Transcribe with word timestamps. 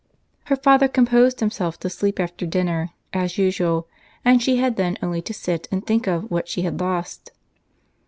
Her 0.45 0.55
father 0.55 0.87
composed 0.87 1.41
himself 1.41 1.79
to 1.81 1.87
sleep 1.87 2.19
after 2.19 2.47
dinner, 2.47 2.89
as 3.13 3.37
usual, 3.37 3.87
and 4.25 4.41
she 4.41 4.55
had 4.57 4.75
then 4.75 4.97
only 5.03 5.21
to 5.21 5.31
sit 5.31 5.67
and 5.71 5.85
think 5.85 6.07
of 6.07 6.31
what 6.31 6.47
she 6.49 6.63
had 6.63 6.81
lost. 6.81 7.29